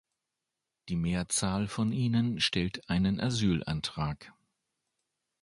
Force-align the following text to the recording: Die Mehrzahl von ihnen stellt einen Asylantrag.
Die 0.89 0.95
Mehrzahl 0.95 1.67
von 1.67 1.91
ihnen 1.91 2.39
stellt 2.39 2.89
einen 2.89 3.19
Asylantrag. 3.19 4.33